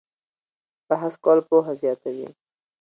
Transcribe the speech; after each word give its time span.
بحث 0.89 1.13
کول 1.23 1.39
پوهه 1.47 1.73
زیاتوي 1.81 2.27